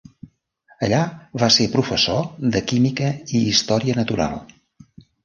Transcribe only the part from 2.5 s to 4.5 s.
de química i història natural.